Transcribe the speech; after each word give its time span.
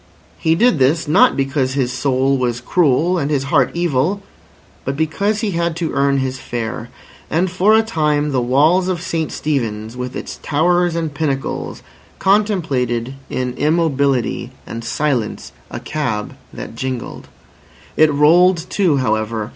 He 0.39 0.55
did 0.55 0.79
this, 0.79 1.07
not 1.07 1.37
because 1.37 1.75
his 1.75 1.93
soul 1.93 2.35
was 2.35 2.59
cruel 2.59 3.19
and 3.19 3.29
his 3.29 3.43
heart 3.53 3.69
evil, 3.75 4.23
but 4.83 4.97
because 4.97 5.41
he 5.41 5.51
had 5.51 5.75
to 5.75 5.91
earn 5.93 6.17
his 6.17 6.39
fare. 6.39 6.89
And 7.29 7.51
for 7.51 7.75
a 7.75 7.83
time 7.83 8.31
the 8.31 8.41
walls 8.41 8.87
of 8.87 8.99
St 8.99 9.31
Stephen's, 9.31 9.95
with 9.95 10.15
its 10.15 10.39
towers 10.41 10.95
and 10.95 11.13
pinnacles, 11.13 11.83
contemplated 12.17 13.13
in 13.29 13.53
immobility 13.57 14.49
and 14.65 14.83
silence 14.83 15.51
a 15.69 15.79
cab 15.79 16.33
that 16.51 16.73
jingled. 16.75 17.27
It 17.95 18.11
rolled 18.11 18.65
too, 18.71 18.97
however. 18.97 19.49